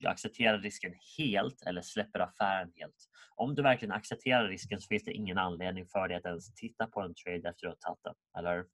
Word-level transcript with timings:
jag 0.00 0.12
accepterar 0.12 0.58
risken 0.58 0.94
helt 1.18 1.62
eller 1.62 1.82
släpper 1.82 2.20
affären 2.20 2.72
helt. 2.76 3.08
Om 3.36 3.54
du 3.54 3.62
verkligen 3.62 3.92
accepterar 3.92 4.48
risken 4.48 4.80
så 4.80 4.86
finns 4.86 5.04
det 5.04 5.12
ingen 5.12 5.38
anledning 5.38 5.86
för 5.86 6.08
dig 6.08 6.16
att 6.16 6.26
ens 6.26 6.54
titta 6.54 6.86
på 6.86 7.00
en 7.00 7.14
trade 7.14 7.36
efter 7.36 7.48
att 7.48 7.58
du 7.58 7.68
har 7.68 7.74
tagit 7.74 8.04
den. 8.04 8.14
Eller 8.38 8.64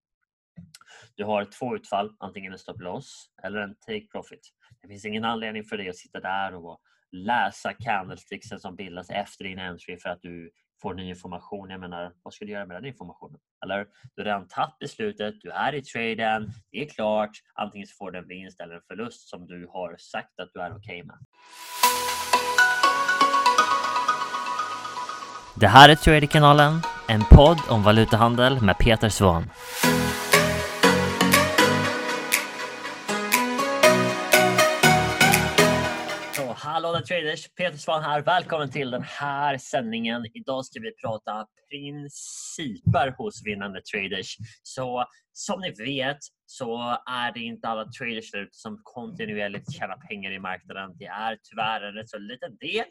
du 1.14 1.24
har 1.24 1.44
två 1.44 1.76
utfall, 1.76 2.16
antingen 2.18 2.52
en 2.52 2.58
stop 2.58 2.78
loss 2.78 3.30
eller 3.42 3.58
en 3.58 3.74
take 3.74 4.06
profit. 4.12 4.48
Det 4.82 4.88
finns 4.88 5.04
ingen 5.04 5.24
anledning 5.24 5.64
för 5.64 5.76
dig 5.76 5.88
att 5.88 5.96
sitta 5.96 6.20
där 6.20 6.54
och 6.54 6.80
läsa 7.12 7.72
candlesticksen 7.72 8.60
som 8.60 8.76
bildas 8.76 9.10
efter 9.10 9.44
din 9.44 9.58
entry 9.58 9.98
för 9.98 10.08
att 10.08 10.22
du 10.22 10.50
får 10.82 10.94
ny 10.94 11.08
information. 11.08 11.70
Jag 11.70 11.80
menar, 11.80 12.12
vad 12.22 12.34
ska 12.34 12.44
du 12.44 12.52
göra 12.52 12.66
med 12.66 12.76
den 12.76 12.84
informationen? 12.84 13.38
Eller 13.64 13.86
du 14.14 14.22
har 14.22 14.24
redan 14.24 14.48
tagit 14.48 14.78
beslutet, 14.78 15.34
du 15.40 15.50
är 15.50 15.74
i 15.74 15.82
traden, 15.82 16.52
det 16.70 16.82
är 16.82 16.88
klart. 16.88 17.30
Antingen 17.54 17.86
får 17.98 18.10
du 18.10 18.18
en 18.18 18.28
vinst 18.28 18.60
eller 18.60 18.74
en 18.74 18.82
förlust 18.88 19.28
som 19.28 19.46
du 19.46 19.68
har 19.72 19.96
sagt 19.98 20.40
att 20.40 20.50
du 20.54 20.60
är 20.60 20.70
okej 20.70 20.78
okay 20.78 21.02
med. 21.04 21.16
Det 25.60 25.68
här 25.68 25.88
är 25.88 25.94
Traderkanalen, 25.94 26.80
en 27.08 27.24
podd 27.30 27.58
om 27.68 27.82
valutahandel 27.82 28.60
med 28.60 28.78
Peter 28.78 29.08
Svahn. 29.08 29.50
Traders! 37.06 37.48
Peter 37.54 37.78
Svahn 37.78 38.02
här. 38.02 38.22
Välkommen 38.22 38.70
till 38.70 38.90
den 38.90 39.02
här 39.02 39.58
sändningen. 39.58 40.26
Idag 40.34 40.64
ska 40.64 40.80
vi 40.80 40.92
prata 40.94 41.46
principer 41.70 43.14
hos 43.18 43.46
vinnande 43.46 43.80
traders. 43.80 44.36
Så 44.62 45.04
som 45.32 45.60
ni 45.60 45.70
vet 45.70 46.18
så 46.46 46.78
är 47.06 47.32
det 47.32 47.40
inte 47.40 47.68
alla 47.68 47.84
traders 47.84 48.30
där 48.30 48.38
ute 48.38 48.56
som 48.56 48.80
kontinuerligt 48.82 49.72
tjänar 49.72 49.96
pengar 50.08 50.32
i 50.32 50.38
marknaden. 50.38 50.96
Det 50.98 51.06
är 51.06 51.38
tyvärr 51.50 51.80
en 51.80 51.94
rätt 51.94 52.10
så 52.10 52.18
liten 52.18 52.56
del 52.56 52.84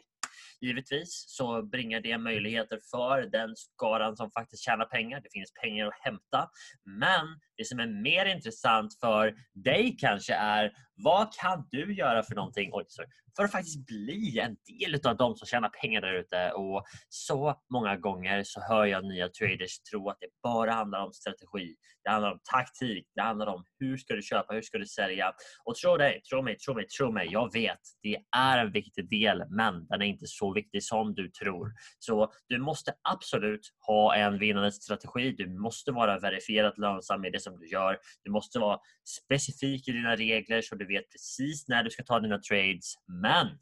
Givetvis 0.60 1.24
så 1.28 1.62
bringar 1.62 2.00
det 2.00 2.18
möjligheter 2.18 2.78
för 2.90 3.22
den 3.22 3.56
skaran 3.56 4.16
som 4.16 4.30
faktiskt 4.30 4.64
tjänar 4.64 4.84
pengar. 4.84 5.20
Det 5.20 5.28
finns 5.32 5.52
pengar 5.62 5.86
att 5.86 6.00
hämta. 6.00 6.50
Men 6.84 7.26
det 7.56 7.64
som 7.64 7.78
är 7.80 8.02
mer 8.02 8.26
intressant 8.26 9.00
för 9.00 9.34
dig 9.54 9.96
kanske 10.00 10.34
är 10.34 10.72
vad 10.96 11.32
kan 11.32 11.68
du 11.70 11.94
göra 11.94 12.22
för 12.22 12.34
någonting 12.34 12.70
oj, 12.72 12.84
sorry, 12.88 13.08
för 13.36 13.44
att 13.44 13.52
faktiskt 13.52 13.86
bli 13.86 14.38
en 14.38 14.56
del 14.80 15.00
av 15.06 15.16
de 15.16 15.36
som 15.36 15.46
tjänar 15.46 15.68
pengar 15.68 16.00
där 16.00 16.14
ute? 16.14 16.50
Och 16.50 16.84
så 17.08 17.60
många 17.72 17.96
gånger 17.96 18.42
så 18.44 18.60
hör 18.60 18.84
jag 18.84 19.04
nya 19.04 19.28
traders 19.28 19.80
tro 19.80 20.08
att 20.08 20.16
det 20.20 20.26
bara 20.42 20.72
handlar 20.72 21.06
om 21.06 21.12
strategi. 21.12 21.74
Det 22.04 22.10
handlar 22.10 22.32
om 22.32 22.40
taktik. 22.52 23.06
Det 23.14 23.22
handlar 23.22 23.46
om 23.46 23.64
hur 23.78 23.96
ska 23.96 24.14
du 24.14 24.22
köpa, 24.22 24.54
hur 24.54 24.62
ska 24.62 24.78
du 24.78 24.86
sälja? 24.86 25.32
Och 25.64 25.74
tro 25.74 25.96
dig, 25.96 26.22
tro 26.22 26.42
mig, 26.42 26.58
tro 26.58 26.74
mig, 26.74 26.86
tro 26.86 27.12
mig. 27.12 27.28
Jag 27.30 27.52
vet, 27.52 27.80
det 28.02 28.18
är 28.36 28.58
en 28.58 28.72
viktig 28.72 29.10
del, 29.10 29.42
men 29.50 29.86
den 29.86 30.02
är 30.02 30.06
inte 30.06 30.26
så 30.26 30.52
viktig 30.52 30.84
som 30.84 31.14
du 31.14 31.30
tror. 31.30 31.72
Så 31.98 32.32
du 32.48 32.58
måste 32.58 32.92
absolut 33.08 33.72
ha 33.86 34.14
en 34.14 34.38
vinnande 34.38 34.72
strategi. 34.72 35.34
Du 35.38 35.58
måste 35.58 35.92
vara 35.92 36.18
verifierat 36.18 36.78
lönsam 36.78 37.24
i 37.24 37.30
det 37.30 37.40
som 37.46 37.58
du 37.58 37.68
gör. 37.68 37.98
Du 38.24 38.30
måste 38.30 38.58
vara 38.58 38.78
specifik 39.22 39.88
i 39.88 39.92
dina 39.92 40.16
regler 40.16 40.62
så 40.62 40.74
du 40.74 40.86
vet 40.86 41.10
precis 41.10 41.68
när 41.68 41.82
du 41.82 41.90
ska 41.90 42.02
ta 42.02 42.20
dina 42.20 42.38
trades. 42.38 42.94
Men 43.22 43.58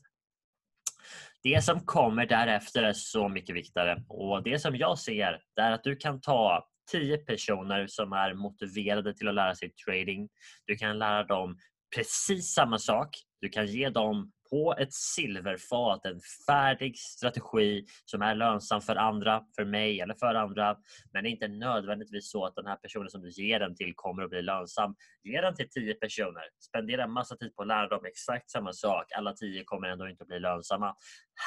det 1.43 1.65
som 1.65 1.81
kommer 1.81 2.27
därefter 2.27 2.83
är 2.83 2.93
så 2.93 3.29
mycket 3.29 3.57
viktigare 3.57 4.05
och 4.09 4.43
det 4.43 4.59
som 4.59 4.77
jag 4.77 4.99
ser 4.99 5.41
är 5.61 5.73
att 5.73 5.85
du 5.85 5.97
kan 5.97 6.21
ta 6.21 6.69
10 6.93 7.19
personer 7.19 7.87
som 7.87 8.13
är 8.13 8.35
motiverade 8.35 9.15
till 9.15 9.29
att 9.29 9.35
lära 9.35 9.55
sig 9.55 9.73
trading. 9.87 10.29
Du 10.67 10.77
kan 10.77 10.99
lära 10.99 11.25
dem 11.25 11.59
precis 11.97 12.55
samma 12.55 12.79
sak. 12.79 13.09
Du 13.41 13.49
kan 13.49 13.67
ge 13.67 13.89
dem 13.89 14.33
på 14.51 14.75
ett 14.79 14.93
silverfat 14.93 16.07
en 16.07 16.21
färdig 16.47 16.99
strategi 16.99 17.85
som 18.05 18.23
är 18.23 18.35
lönsam 18.35 18.81
för 18.81 18.97
andra, 18.97 19.43
för 19.57 19.65
mig 19.65 20.01
eller 20.01 20.15
för 20.15 20.35
andra. 20.35 20.77
Men 21.13 21.25
det 21.25 21.29
är 21.29 21.33
inte 21.33 21.49
nödvändigtvis 21.49 22.31
så 22.31 22.45
att 22.45 22.55
den 22.55 22.67
här 22.67 22.77
personen 22.77 23.11
som 23.11 23.23
du 23.23 23.31
ger 23.31 23.61
den 23.61 23.77
till 23.77 23.93
kommer 23.97 24.23
att 24.23 24.31
bli 24.31 24.43
lönsam. 24.43 24.95
Ge 25.25 25.41
den 25.41 25.55
till 25.55 25.69
tio 25.71 25.95
personer. 25.95 26.43
Spendera 26.69 27.07
massa 27.07 27.37
tid 27.37 27.55
på 27.57 27.63
att 27.63 27.69
lära 27.69 27.89
dem 27.89 28.05
exakt 28.05 28.51
samma 28.51 28.73
sak. 28.73 29.13
Alla 29.17 29.33
tio 29.33 29.65
kommer 29.65 29.89
ändå 29.89 30.09
inte 30.09 30.23
att 30.23 30.29
bli 30.29 30.41
lönsamma. 30.41 30.95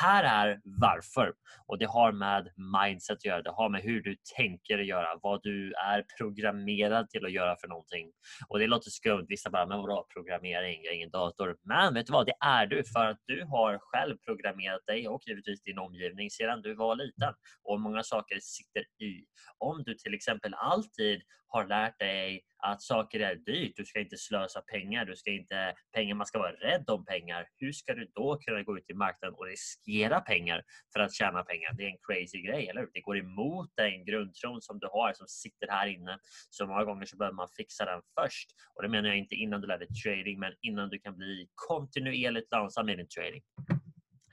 Här 0.01 0.23
är 0.23 0.59
varför. 0.63 1.33
Och 1.67 1.77
det 1.77 1.85
har 1.85 2.11
med 2.11 2.47
mindset 2.77 3.17
att 3.17 3.25
göra. 3.25 3.41
Det 3.41 3.51
har 3.51 3.69
med 3.69 3.81
hur 3.81 4.01
du 4.01 4.15
tänker 4.35 4.79
att 4.79 4.85
göra. 4.85 5.19
Vad 5.21 5.43
du 5.43 5.73
är 5.73 6.05
programmerad 6.17 7.09
till 7.09 7.25
att 7.25 7.31
göra 7.31 7.55
för 7.61 7.67
någonting. 7.67 8.11
Och 8.47 8.59
det 8.59 8.67
låter 8.67 8.89
skumt. 8.89 9.25
Vissa 9.29 9.49
bara, 9.49 9.65
men 9.65 9.77
vadå 9.77 10.07
programmering? 10.13 10.83
Jag 10.83 10.91
har 10.91 10.95
ingen 10.95 11.09
dator. 11.09 11.57
Men 11.63 11.93
vet 11.93 12.05
du 12.05 12.13
vad? 12.13 12.25
Det 12.25 12.35
är 12.39 12.65
du 12.65 12.83
för 12.93 13.05
att 13.05 13.21
du 13.25 13.43
har 13.43 13.77
själv 13.81 14.17
programmerat 14.17 14.85
dig 14.85 15.07
och 15.07 15.21
givetvis 15.27 15.61
din 15.61 15.79
omgivning 15.79 16.29
sedan 16.29 16.61
du 16.61 16.75
var 16.75 16.95
liten. 16.95 17.33
Och 17.63 17.81
många 17.81 18.03
saker 18.03 18.39
sitter 18.41 18.81
i. 18.81 19.25
Om 19.57 19.83
du 19.83 19.95
till 19.95 20.13
exempel 20.13 20.53
alltid 20.53 21.21
har 21.47 21.67
lärt 21.67 21.99
dig 21.99 22.41
att 22.63 22.81
saker 22.81 23.19
är 23.19 23.35
dyrt. 23.35 23.73
Du 23.75 23.85
ska 23.85 23.99
inte 23.99 24.17
slösa 24.17 24.61
pengar. 24.61 25.05
Du 25.05 25.15
ska 25.15 25.31
inte, 25.31 25.73
pengar 25.95 26.15
man 26.15 26.27
ska 26.27 26.39
vara 26.39 26.51
rädd 26.51 26.89
om 26.89 27.05
pengar. 27.05 27.47
Hur 27.57 27.71
ska 27.71 27.93
du 27.93 28.11
då 28.15 28.37
kunna 28.37 28.63
gå 28.63 28.77
ut 28.77 28.89
i 28.89 28.93
marknaden 28.93 29.35
och 29.35 29.45
riskera 29.45 30.21
pengar 30.21 30.63
för 30.93 30.99
att 30.99 31.13
tjäna 31.13 31.43
pengar? 31.43 31.73
Det 31.73 31.83
är 31.83 31.87
en 31.87 31.97
crazy 32.07 32.41
grej, 32.41 32.67
eller 32.69 32.81
hur? 32.81 32.89
Det 32.93 33.01
går 33.01 33.17
emot 33.17 33.69
den 33.75 34.05
grundtron 34.05 34.61
som 34.61 34.79
du 34.79 34.87
har 34.87 35.13
som 35.13 35.27
sitter 35.27 35.67
här 35.67 35.87
inne. 35.87 36.19
Så 36.49 36.67
många 36.67 36.83
gånger 36.83 37.05
så 37.05 37.17
behöver 37.17 37.35
man 37.35 37.47
fixa 37.57 37.85
den 37.85 38.01
först. 38.19 38.49
Och 38.75 38.83
det 38.83 38.89
menar 38.89 39.09
jag 39.09 39.17
inte 39.17 39.35
innan 39.35 39.61
du 39.61 39.67
lär 39.67 39.77
dig 39.77 39.87
trading, 40.03 40.39
men 40.39 40.53
innan 40.61 40.89
du 40.89 40.99
kan 40.99 41.17
bli 41.17 41.47
kontinuerligt 41.55 42.51
lönsam 42.51 42.89
i 42.89 42.95
din 42.95 43.07
trading. 43.07 43.41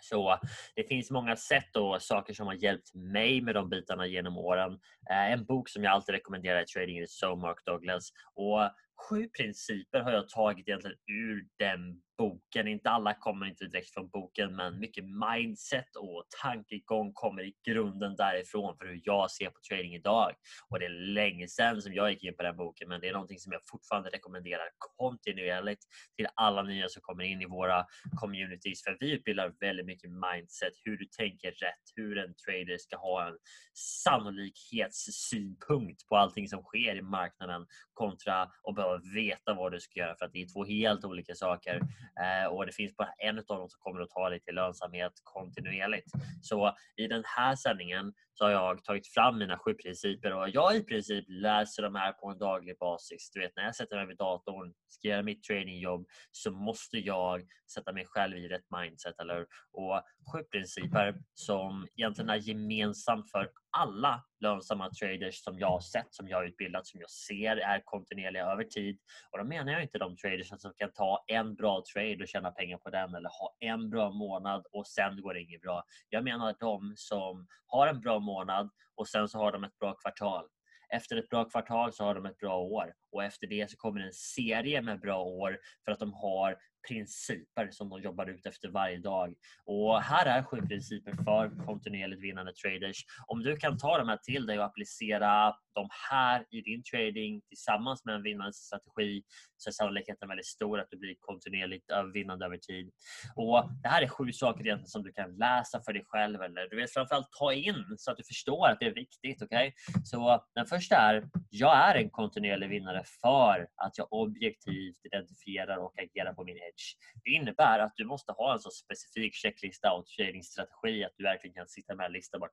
Så 0.08 0.38
det 0.74 0.84
finns 0.88 1.10
många 1.10 1.36
sätt 1.36 1.76
och 1.76 2.02
saker 2.02 2.34
som 2.34 2.46
har 2.46 2.54
hjälpt 2.54 2.94
mig 2.94 3.40
med 3.40 3.54
de 3.54 3.68
bitarna 3.68 4.06
genom 4.06 4.38
åren. 4.38 4.72
Eh, 5.10 5.32
en 5.32 5.44
bok 5.44 5.68
som 5.68 5.84
jag 5.84 5.92
alltid 5.92 6.14
rekommenderar 6.14 6.62
i 6.62 6.66
trading 6.66 6.98
är 6.98 7.06
So 7.06 7.36
Mark 7.36 7.64
Douglas. 7.66 8.10
Och 8.34 8.60
sju 9.08 9.28
principer 9.28 10.00
har 10.00 10.12
jag 10.12 10.28
tagit 10.28 10.68
egentligen 10.68 10.96
ur 11.06 11.46
den 11.58 12.02
boken. 12.18 12.68
Inte 12.68 12.90
alla 12.90 13.14
kommer 13.14 13.46
inte 13.46 13.64
direkt 13.64 13.90
från 13.90 14.08
boken 14.08 14.56
men 14.56 14.80
mycket 14.80 15.04
mindset 15.04 15.96
och 15.96 16.24
tankegång 16.42 17.12
kommer 17.12 17.42
i 17.42 17.54
grunden 17.68 18.16
därifrån 18.16 18.76
för 18.78 18.86
hur 18.86 19.00
jag 19.04 19.30
ser 19.30 19.50
på 19.50 19.60
trading 19.68 19.94
idag. 19.94 20.32
Och 20.70 20.78
det 20.78 20.86
är 20.86 21.14
länge 21.14 21.48
sedan 21.48 21.82
som 21.82 21.94
jag 21.94 22.10
gick 22.10 22.24
in 22.24 22.36
på 22.36 22.42
den 22.42 22.56
boken 22.56 22.88
men 22.88 23.00
det 23.00 23.08
är 23.08 23.12
någonting 23.12 23.38
som 23.38 23.52
jag 23.52 23.60
fortfarande 23.70 24.10
rekommenderar 24.10 24.68
kontinuerligt 24.78 25.82
till 26.16 26.26
alla 26.34 26.62
nya 26.62 26.88
som 26.88 27.02
kommer 27.02 27.24
in 27.24 27.42
i 27.42 27.46
våra 27.46 27.86
communities 28.20 28.82
för 28.82 28.96
vi 29.00 29.12
utbildar 29.12 29.54
väldigt 29.60 29.86
mycket 29.86 30.10
mindset, 30.10 30.72
hur 30.84 30.96
du 30.96 31.06
tänker 31.06 31.50
rätt, 31.50 31.84
hur 31.94 32.18
en 32.18 32.34
trader 32.34 32.78
ska 32.78 32.96
ha 32.96 33.28
en 33.28 33.38
sannolikhetssynpunkt 33.74 36.08
på 36.08 36.16
allting 36.16 36.48
som 36.48 36.62
sker 36.62 36.96
i 36.96 37.02
marknaden 37.02 37.66
kontra 37.94 38.42
att 38.42 38.74
behöva 38.74 38.93
veta 39.14 39.54
vad 39.54 39.72
du 39.72 39.80
ska 39.80 40.00
göra 40.00 40.16
för 40.16 40.24
att 40.24 40.32
det 40.32 40.42
är 40.42 40.52
två 40.52 40.64
helt 40.64 41.04
olika 41.04 41.34
saker. 41.34 41.80
Eh, 42.20 42.52
och 42.52 42.66
det 42.66 42.72
finns 42.72 42.96
bara 42.96 43.12
en 43.18 43.38
av 43.38 43.44
dem 43.44 43.68
som 43.68 43.78
kommer 43.80 44.00
att 44.00 44.10
ta 44.10 44.30
dig 44.30 44.40
till 44.40 44.54
lönsamhet 44.54 45.12
kontinuerligt. 45.22 46.10
Så 46.42 46.76
i 46.96 47.06
den 47.06 47.22
här 47.26 47.56
sändningen 47.56 48.12
så 48.32 48.44
har 48.44 48.50
jag 48.50 48.84
tagit 48.84 49.06
fram 49.06 49.38
mina 49.38 49.58
sju 49.58 49.74
principer 49.74 50.34
och 50.34 50.48
jag 50.48 50.76
i 50.76 50.84
princip 50.84 51.24
läser 51.28 51.82
de 51.82 51.94
här 51.94 52.12
på 52.12 52.30
en 52.30 52.38
daglig 52.38 52.78
basis. 52.78 53.30
Du 53.32 53.40
vet, 53.40 53.56
när 53.56 53.64
jag 53.64 53.76
sätter 53.76 53.96
mig 53.96 54.06
vid 54.06 54.16
datorn, 54.16 54.72
ska 54.88 55.08
göra 55.08 55.22
mitt 55.22 55.42
tradingjobb 55.42 56.06
så 56.30 56.50
måste 56.50 56.98
jag 56.98 57.42
sätta 57.74 57.92
mig 57.92 58.04
själv 58.06 58.36
i 58.36 58.48
rätt 58.48 58.66
mindset. 58.80 59.20
Eller? 59.20 59.46
Och 59.72 60.02
sju 60.32 60.42
principer 60.52 61.14
som 61.34 61.86
egentligen 61.96 62.30
är 62.30 62.36
gemensamt 62.36 63.30
för 63.30 63.50
alla 63.78 64.24
lönsamma 64.40 64.90
traders 64.90 65.42
som 65.42 65.58
jag 65.58 65.70
har 65.70 65.80
sett, 65.80 66.14
som 66.14 66.28
jag 66.28 66.36
har 66.36 66.44
utbildat, 66.44 66.86
som 66.86 67.00
jag 67.00 67.10
ser 67.10 67.56
är 67.56 67.82
kontinuerliga 67.84 68.46
över 68.46 68.64
tid. 68.64 68.98
Och 69.30 69.38
då 69.38 69.44
menar 69.44 69.72
jag 69.72 69.82
inte 69.82 69.98
de 69.98 70.16
traders 70.16 70.48
som 70.48 70.72
kan 70.76 70.92
ta 70.92 71.24
en 71.26 71.54
bra 71.54 71.82
trade 71.94 72.18
och 72.20 72.28
tjäna 72.28 72.50
pengar 72.50 72.78
på 72.78 72.90
den 72.90 73.14
eller 73.14 73.28
ha 73.28 73.56
en 73.60 73.90
bra 73.90 74.10
månad 74.10 74.66
och 74.72 74.86
sen 74.86 75.22
går 75.22 75.34
det 75.34 75.40
inget 75.40 75.60
bra. 75.60 75.84
Jag 76.08 76.24
menar 76.24 76.56
de 76.60 76.94
som 76.96 77.46
har 77.66 77.88
en 77.88 78.00
bra 78.00 78.18
månad 78.18 78.70
och 78.96 79.08
sen 79.08 79.28
så 79.28 79.38
har 79.38 79.52
de 79.52 79.64
ett 79.64 79.78
bra 79.78 79.94
kvartal. 79.94 80.44
Efter 80.88 81.16
ett 81.16 81.28
bra 81.28 81.44
kvartal 81.44 81.92
så 81.92 82.04
har 82.04 82.14
de 82.14 82.26
ett 82.26 82.38
bra 82.38 82.58
år 82.58 82.94
och 83.12 83.24
efter 83.24 83.46
det 83.46 83.70
så 83.70 83.76
kommer 83.76 84.00
en 84.00 84.12
serie 84.12 84.82
med 84.82 85.00
bra 85.00 85.22
år 85.22 85.58
för 85.84 85.92
att 85.92 85.98
de 85.98 86.12
har 86.12 86.56
principer 86.88 87.70
som 87.70 87.88
de 87.88 88.02
jobbar 88.02 88.26
ut 88.26 88.46
efter 88.46 88.68
varje 88.68 88.98
dag. 88.98 89.34
Och 89.64 90.02
här 90.02 90.26
är 90.26 90.42
sju 90.42 90.56
principer 90.56 91.12
för 91.12 91.66
kontinuerligt 91.66 92.22
vinnande 92.22 92.52
traders. 92.52 93.04
Om 93.26 93.42
du 93.42 93.56
kan 93.56 93.78
ta 93.78 93.98
de 93.98 94.08
här 94.08 94.16
till 94.16 94.46
dig 94.46 94.58
och 94.58 94.64
applicera 94.64 95.54
de 95.74 95.88
här 96.10 96.46
i 96.50 96.60
din 96.60 96.82
trading 96.92 97.42
tillsammans 97.48 98.04
med 98.04 98.14
en 98.14 98.22
vinnande 98.22 98.52
strategi 98.52 99.22
så 99.56 99.70
är 99.70 99.72
sannolikheten 99.72 100.28
väldigt 100.28 100.46
stor 100.46 100.80
att 100.80 100.90
du 100.90 100.96
blir 100.98 101.14
kontinuerligt 101.20 101.84
vinnande 102.14 102.46
över 102.46 102.56
tid. 102.56 102.90
Och 103.36 103.70
Det 103.82 103.88
här 103.88 104.02
är 104.02 104.08
sju 104.08 104.32
saker 104.32 104.66
egentligen 104.66 104.88
som 104.88 105.02
du 105.02 105.12
kan 105.12 105.36
läsa 105.36 105.80
för 105.82 105.92
dig 105.92 106.02
själv 106.06 106.42
eller 106.42 106.68
du 106.70 106.76
vill 106.76 106.88
framförallt 106.88 107.32
ta 107.38 107.52
in 107.52 107.84
så 107.98 108.10
att 108.10 108.16
du 108.16 108.24
förstår 108.24 108.68
att 108.68 108.80
det 108.80 108.86
är 108.86 108.94
viktigt. 108.94 109.42
Okay? 109.42 109.72
Så 110.04 110.44
den 110.54 110.66
första 110.66 110.96
är, 110.96 111.28
jag 111.50 111.76
är 111.76 111.94
en 111.94 112.10
kontinuerlig 112.10 112.68
vinnare 112.68 113.02
för 113.22 113.66
att 113.76 113.98
jag 113.98 114.12
objektivt 114.12 115.04
identifierar 115.04 115.76
och 115.76 115.94
agerar 115.98 116.34
på 116.34 116.44
min 116.44 116.56
edge. 116.74 116.96
Det 117.24 117.30
innebär 117.30 117.78
att 117.78 117.92
du 117.96 118.04
måste 118.04 118.32
ha 118.32 118.52
en 118.52 118.60
så 118.60 118.70
specifik 118.70 119.34
checklista 119.34 119.92
och 119.92 120.06
tradingstrategi 120.06 121.04
att 121.04 121.12
du 121.16 121.24
verkligen 121.24 121.54
kan 121.54 121.68
sitta 121.68 121.94
med 121.94 122.06
en 122.06 122.12
lista 122.12 122.38
bara 122.38 122.50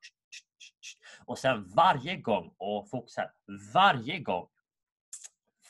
och 1.25 1.39
sen 1.39 1.71
varje 1.75 2.15
gång, 2.15 2.55
och 2.57 2.89
fokus 2.89 3.17
här, 3.17 3.31
varje 3.73 4.19
gång, 4.19 4.47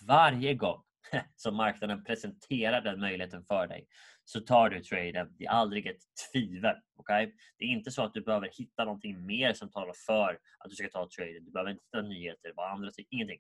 varje 0.08 0.54
gång 0.54 0.84
som 1.36 1.56
marknaden 1.56 2.04
presenterar 2.04 2.82
den 2.82 3.00
möjligheten 3.00 3.44
för 3.44 3.68
dig 3.68 3.88
så 4.26 4.40
tar 4.40 4.70
du 4.70 4.80
traden. 4.84 5.36
Det 5.38 5.46
är 5.46 5.50
aldrig 5.50 5.88
ett 5.88 6.02
tvivel. 6.32 6.76
Okay? 6.96 7.32
Det 7.58 7.66
är 7.66 7.70
inte 7.70 7.92
så 7.92 8.04
att 8.04 8.14
du 8.14 8.22
behöver 8.22 8.50
hitta 8.58 8.86
någonting 8.86 9.26
mer 9.26 9.54
som 9.54 9.72
talar 9.72 9.94
för 10.06 10.32
att 10.60 10.70
du 10.70 10.76
ska 10.76 10.90
ta 10.90 11.10
traden. 11.18 11.46
Du 11.46 11.52
behöver 11.52 11.72
inte 11.72 11.84
hitta 11.84 12.02
nyheter, 12.08 12.54
vad 12.56 12.72
andra 12.72 12.90
ingenting. 13.10 13.40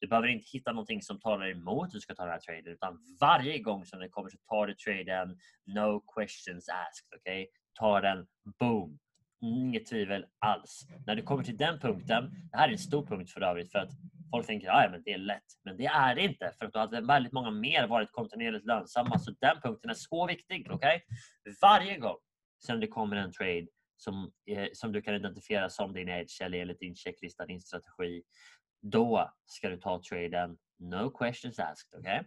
Du 0.00 0.06
behöver 0.06 0.28
inte 0.28 0.46
hitta 0.52 0.72
någonting 0.72 1.02
som 1.02 1.20
talar 1.20 1.50
emot 1.50 1.86
att 1.86 1.92
du 1.92 2.00
ska 2.00 2.14
ta 2.14 2.22
den 2.22 2.32
här 2.32 2.40
traden 2.40 2.72
utan 2.72 2.98
varje 3.20 3.58
gång 3.58 3.86
som 3.86 4.00
det 4.00 4.08
kommer 4.08 4.30
så 4.30 4.38
tar 4.48 4.66
du 4.66 4.74
traden. 4.74 5.38
No 5.66 6.00
questions 6.14 6.68
asked. 6.68 7.18
Okay? 7.18 7.46
Ta 7.78 8.00
den, 8.00 8.26
boom! 8.60 8.98
Inget 9.42 9.86
tvivel 9.86 10.26
alls. 10.38 10.86
När 11.06 11.16
du 11.16 11.22
kommer 11.22 11.44
till 11.44 11.56
den 11.56 11.80
punkten, 11.80 12.30
det 12.50 12.58
här 12.58 12.68
är 12.68 12.72
en 12.72 12.78
stor 12.78 13.06
punkt 13.06 13.30
för 13.30 13.40
övrigt 13.40 13.72
för 13.72 13.78
att 13.78 13.90
folk 14.30 14.46
tänker 14.46 14.70
att 14.70 14.92
ja, 14.92 14.98
det 15.04 15.12
är 15.12 15.18
lätt. 15.18 15.44
Men 15.64 15.76
det 15.76 15.86
är 15.86 16.14
det 16.14 16.22
inte 16.22 16.52
för 16.58 16.70
då 16.70 16.78
hade 16.78 17.00
väldigt 17.00 17.32
många 17.32 17.50
mer 17.50 17.86
varit 17.86 18.12
kontinuerligt 18.12 18.66
lönsamma. 18.66 19.18
Så 19.18 19.30
den 19.40 19.60
punkten 19.60 19.90
är 19.90 19.94
så 19.94 20.26
viktig. 20.26 20.70
Okay? 20.72 21.00
Varje 21.62 21.98
gång 21.98 22.18
som 22.58 22.80
det 22.80 22.86
kommer 22.86 23.16
en 23.16 23.32
trade 23.32 23.66
som, 23.96 24.32
eh, 24.46 24.68
som 24.72 24.92
du 24.92 25.02
kan 25.02 25.14
identifiera 25.14 25.70
som 25.70 25.92
din 25.92 26.08
edge 26.08 26.42
eller 26.42 26.58
enligt 26.58 26.80
din 26.80 26.94
checklista, 26.94 27.46
din 27.46 27.60
strategi. 27.60 28.22
Då 28.82 29.32
ska 29.46 29.68
du 29.68 29.76
ta 29.76 30.02
traden. 30.10 30.56
No 30.78 31.10
questions 31.10 31.58
asked. 31.58 32.00
Okay? 32.00 32.22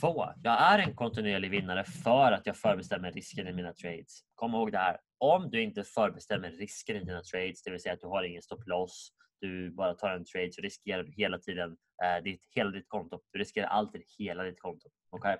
Två, 0.00 0.26
jag 0.42 0.62
är 0.62 0.78
en 0.78 0.94
kontinuerlig 0.94 1.50
vinnare 1.50 1.84
för 1.84 2.32
att 2.32 2.46
jag 2.46 2.56
förbestämmer 2.56 3.12
risken 3.12 3.48
i 3.48 3.52
mina 3.52 3.72
trades. 3.72 4.20
Kom 4.34 4.54
ihåg 4.54 4.72
det 4.72 4.78
här. 4.78 4.96
Om 5.18 5.50
du 5.50 5.62
inte 5.62 5.84
förbestämmer 5.84 6.50
risken 6.50 6.96
i 6.96 7.04
dina 7.04 7.22
trades, 7.22 7.62
det 7.62 7.70
vill 7.70 7.80
säga 7.80 7.92
att 7.92 8.00
du 8.00 8.06
har 8.06 8.22
ingen 8.22 8.42
stop 8.42 8.62
loss, 8.66 9.12
du 9.40 9.70
bara 9.70 9.94
tar 9.94 10.10
en 10.10 10.24
trade 10.24 10.52
så 10.52 10.60
riskerar 10.60 11.02
du 11.02 11.12
hela 11.12 11.38
tiden 11.38 11.76
eh, 12.04 12.22
ditt, 12.22 12.42
hela 12.50 12.70
ditt 12.70 12.88
konto. 12.88 13.20
Du 13.32 13.38
riskerar 13.38 13.66
alltid 13.66 14.02
hela 14.18 14.42
ditt 14.42 14.60
konto. 14.60 14.88
Okay? 15.10 15.36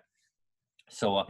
Så 0.89 1.27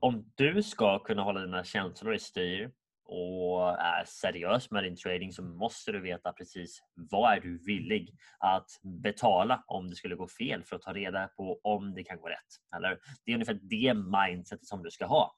om 0.00 0.32
du 0.34 0.62
ska 0.62 0.98
kunna 0.98 1.22
hålla 1.22 1.40
dina 1.40 1.64
känslor 1.64 2.14
i 2.14 2.18
styr 2.18 2.70
och 3.04 3.80
är 3.80 4.04
seriös 4.04 4.70
med 4.70 4.84
din 4.84 4.96
trading 4.96 5.32
så 5.32 5.42
måste 5.42 5.92
du 5.92 6.00
veta 6.00 6.32
precis 6.32 6.82
vad 6.94 7.32
är 7.36 7.40
du 7.40 7.58
villig 7.58 8.16
att 8.38 8.70
betala 8.82 9.64
om 9.66 9.88
det 9.88 9.96
skulle 9.96 10.14
gå 10.14 10.28
fel 10.28 10.64
för 10.64 10.76
att 10.76 10.82
ta 10.82 10.92
reda 10.92 11.28
på 11.28 11.60
om 11.62 11.94
det 11.94 12.04
kan 12.04 12.20
gå 12.20 12.28
rätt. 12.28 12.76
Eller, 12.76 12.98
det 13.24 13.32
är 13.32 13.34
ungefär 13.34 13.58
det 13.62 13.94
mindsetet 13.94 14.66
som 14.66 14.82
du 14.82 14.90
ska 14.90 15.06
ha. 15.06 15.36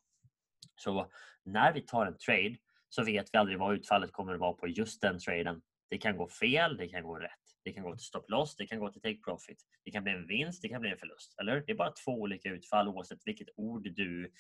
Så 0.76 1.10
när 1.44 1.72
vi 1.72 1.80
tar 1.80 2.06
en 2.06 2.18
trade 2.18 2.56
så 2.88 3.04
vet 3.04 3.28
vi 3.32 3.38
aldrig 3.38 3.58
vad 3.58 3.74
utfallet 3.74 4.12
kommer 4.12 4.34
att 4.34 4.40
vara 4.40 4.52
på 4.52 4.68
just 4.68 5.00
den 5.00 5.18
traden. 5.18 5.62
Det 5.90 5.98
kan 5.98 6.16
gå 6.16 6.28
fel, 6.28 6.76
det 6.76 6.88
kan 6.88 7.02
gå 7.02 7.18
rätt. 7.18 7.30
Det 7.64 7.72
kan 7.72 7.82
gå 7.82 7.96
till 7.96 8.06
stop 8.06 8.24
loss, 8.28 8.56
det 8.56 8.66
kan 8.66 8.78
gå 8.78 8.88
till 8.88 9.00
take 9.00 9.20
profit. 9.24 9.58
Det 9.84 9.90
kan 9.90 10.04
bli 10.04 10.12
en 10.12 10.26
vinst, 10.26 10.62
det 10.62 10.68
kan 10.68 10.80
bli 10.80 10.90
en 10.90 10.98
förlust. 10.98 11.34
Eller? 11.40 11.62
Det 11.66 11.72
är 11.72 11.76
bara 11.76 11.92
två 12.04 12.12
olika 12.12 12.48
utfall 12.48 12.88
oavsett 12.88 13.18
vilket 13.24 13.48
ord 13.56 13.82
du 13.82 14.32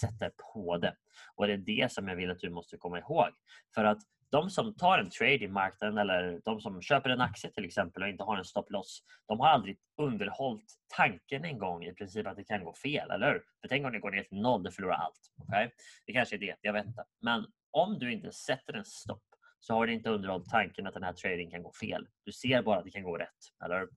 sätter 0.00 0.32
på 0.52 0.76
det. 0.76 0.96
Och 1.34 1.46
det 1.46 1.52
är 1.52 1.56
det 1.56 1.92
som 1.92 2.08
jag 2.08 2.16
vill 2.16 2.30
att 2.30 2.38
du 2.38 2.50
måste 2.50 2.76
komma 2.76 2.98
ihåg. 2.98 3.28
För 3.74 3.84
att 3.84 3.98
de 4.30 4.50
som 4.50 4.74
tar 4.74 4.98
en 4.98 5.10
trade 5.10 5.44
i 5.44 5.48
marknaden 5.48 5.98
eller 5.98 6.40
de 6.44 6.60
som 6.60 6.82
köper 6.82 7.10
en 7.10 7.20
aktie 7.20 7.50
till 7.50 7.64
exempel 7.64 8.02
och 8.02 8.08
inte 8.08 8.24
har 8.24 8.36
en 8.36 8.44
stop 8.44 8.66
loss, 8.68 9.02
de 9.28 9.40
har 9.40 9.48
aldrig 9.48 9.78
underhållit 9.96 10.74
tanken 10.96 11.44
en 11.44 11.58
gång 11.58 11.84
i 11.84 11.94
princip 11.94 12.26
att 12.26 12.36
det 12.36 12.44
kan 12.44 12.64
gå 12.64 12.74
fel, 12.74 13.10
eller 13.10 13.32
hur? 13.32 13.42
För 13.60 13.68
tänk 13.68 13.86
om 13.86 13.92
det 13.92 13.98
går 13.98 14.10
ner 14.10 14.22
till 14.22 14.40
noll, 14.40 14.62
du 14.62 14.70
förlorar 14.70 14.94
allt. 14.94 15.32
Okay? 15.48 15.68
Det 16.06 16.12
kanske 16.12 16.36
är 16.36 16.40
det, 16.40 16.56
jag 16.60 16.72
vet 16.72 16.86
inte. 16.86 17.04
Men 17.20 17.46
om 17.70 17.98
du 17.98 18.12
inte 18.12 18.32
sätter 18.32 18.72
en 18.74 18.84
stopp 18.84 19.29
så 19.60 19.74
har 19.74 19.86
du 19.86 19.92
inte 19.92 20.10
underhållit 20.10 20.48
tanken 20.48 20.86
att 20.86 20.94
den 20.94 21.02
här 21.02 21.12
trading 21.12 21.50
kan 21.50 21.62
gå 21.62 21.72
fel. 21.72 22.06
Du 22.24 22.32
ser 22.32 22.62
bara 22.62 22.78
att 22.78 22.84
det 22.84 22.90
kan 22.90 23.02
gå 23.02 23.16
rätt. 23.16 23.38
Eller? 23.64 23.88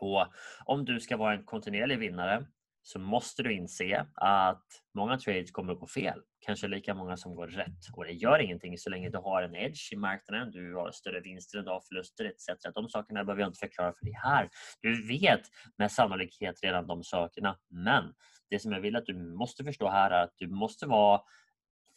Och 0.00 0.26
om 0.64 0.84
du 0.84 1.00
ska 1.00 1.16
vara 1.16 1.34
en 1.34 1.44
kontinuerlig 1.44 1.98
vinnare 1.98 2.46
så 2.82 2.98
måste 2.98 3.42
du 3.42 3.52
inse 3.52 4.06
att 4.14 4.66
många 4.94 5.18
trades 5.18 5.50
kommer 5.50 5.72
att 5.72 5.80
gå 5.80 5.86
fel. 5.86 6.20
Kanske 6.40 6.68
lika 6.68 6.94
många 6.94 7.16
som 7.16 7.34
går 7.34 7.46
rätt. 7.46 7.78
Och 7.92 8.04
det 8.04 8.12
gör 8.12 8.38
ingenting 8.38 8.78
så 8.78 8.90
länge 8.90 9.10
du 9.10 9.18
har 9.18 9.42
en 9.42 9.54
edge 9.54 9.92
i 9.92 9.96
marknaden, 9.96 10.50
du 10.50 10.74
har 10.74 10.90
större 10.90 11.20
vinster 11.20 11.58
än 11.58 11.64
du 11.64 11.70
har 11.70 11.80
förluster 11.80 12.24
etc. 12.24 12.74
De 12.74 12.88
sakerna 12.88 13.24
behöver 13.24 13.42
jag 13.42 13.48
inte 13.48 13.58
förklara 13.58 13.92
för 13.92 14.04
dig 14.04 14.14
här. 14.22 14.48
Du 14.80 15.06
vet 15.06 15.40
med 15.78 15.92
sannolikhet 15.92 16.54
redan 16.62 16.86
de 16.86 17.02
sakerna. 17.04 17.58
Men 17.70 18.14
det 18.50 18.58
som 18.58 18.72
jag 18.72 18.80
vill 18.80 18.96
att 18.96 19.06
du 19.06 19.14
måste 19.14 19.64
förstå 19.64 19.88
här 19.88 20.10
är 20.10 20.22
att 20.22 20.34
du 20.36 20.48
måste 20.48 20.86
vara 20.86 21.20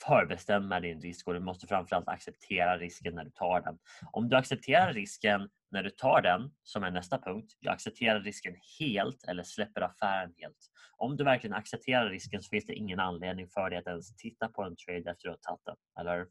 förbestämma 0.04 0.80
din 0.80 1.02
risk 1.02 1.28
och 1.28 1.34
du 1.34 1.40
måste 1.40 1.68
framförallt 1.68 2.08
acceptera 2.08 2.78
risken 2.78 3.16
när 3.16 3.24
du 3.24 3.32
tar 3.32 3.62
den. 3.62 3.78
Om 4.12 4.30
du 4.30 4.36
accepterar 4.36 4.94
risken 4.94 5.50
när 5.72 5.84
du 5.84 5.90
tar 5.90 6.22
den, 6.22 6.52
som 6.64 6.84
är 6.84 6.92
nästa 6.92 7.20
punkt, 7.20 7.54
jag 7.60 7.74
accepterar 7.74 8.20
risken 8.20 8.56
helt 8.80 9.24
eller 9.28 9.44
släpper 9.44 9.82
affären 9.82 10.34
helt. 10.38 10.72
Om 10.98 11.18
du 11.18 11.24
verkligen 11.24 11.56
accepterar 11.56 12.10
risken 12.10 12.42
så 12.42 12.50
finns 12.50 12.66
det 12.66 12.74
ingen 12.74 13.00
anledning 13.00 13.48
för 13.48 13.70
dig 13.70 13.80
att 13.80 13.88
ens 13.88 14.16
titta 14.16 14.48
på 14.48 14.64
en 14.64 14.76
trade 14.76 15.00
efter 15.00 15.12
att 15.12 15.20
du 15.20 15.30
har 15.30 15.38
tagit 15.38 15.66
den. 15.66 15.76
Eller? 16.00 16.26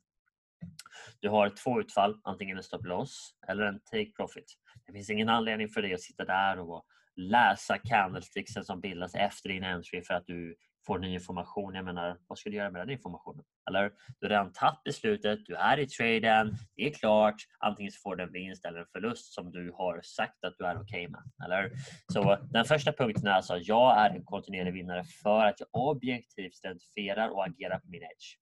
Du 1.20 1.28
har 1.28 1.50
två 1.50 1.81
utfall, 1.81 2.20
antingen 2.25 2.56
en 2.56 2.62
stop 2.62 2.82
loss 2.82 3.34
eller 3.49 3.64
en 3.64 3.81
take 3.81 4.12
profit. 4.16 4.55
Det 4.87 4.93
finns 4.93 5.11
ingen 5.11 5.28
anledning 5.28 5.69
för 5.69 5.82
dig 5.82 5.94
att 5.94 6.00
sitta 6.00 6.25
där 6.25 6.58
och 6.58 6.87
läsa 7.16 7.78
candlesticksen 7.78 8.64
som 8.64 8.81
bildas 8.81 9.14
efter 9.14 9.49
din 9.49 9.64
entry 9.64 10.02
för 10.02 10.14
att 10.14 10.26
du 10.26 10.56
får 10.87 10.99
ny 10.99 11.14
information. 11.14 11.75
Jag 11.75 11.84
menar, 11.84 12.19
vad 12.26 12.38
ska 12.38 12.50
du 12.50 12.56
göra 12.56 12.70
med 12.70 12.82
den 12.82 12.90
informationen? 12.90 13.44
Eller, 13.69 13.90
du 14.20 14.26
har 14.26 14.28
redan 14.28 14.52
tagit 14.52 14.82
beslutet, 14.84 15.40
du 15.46 15.55
är 15.55 15.78
i 15.78 15.87
traden, 15.87 16.55
det 16.76 16.87
är 16.87 16.93
klart. 16.93 17.34
Antingen 17.58 17.93
så 17.93 17.99
får 18.02 18.16
du 18.16 18.25
en 18.25 18.32
vinst 18.32 18.64
eller 18.64 18.81
en 18.81 18.87
förlust 18.93 19.34
som 19.34 19.52
du 19.52 19.72
har 19.72 20.00
sagt 20.02 20.44
att 20.44 20.55
du 20.58 20.64
är 20.64 20.75
okej 20.75 20.82
okay 20.82 21.08
med. 21.08 21.22
Eller? 21.44 21.70
Så 22.12 22.38
den 22.50 22.64
första 22.64 22.93
punkten 22.93 23.26
är 23.26 23.32
alltså 23.32 23.58
jag 23.58 23.99
är 23.99 24.11
en 24.11 24.25
kontinuerlig 24.25 24.72
vinnare 24.72 25.05
för 25.22 25.46
att 25.46 25.61
jag 25.61 25.69
objektivt 25.72 26.64
identifierar 26.64 27.28
och 27.28 27.46
agerar 27.46 27.78
på 27.78 27.90
min 27.90 28.02
edge. 28.02 28.38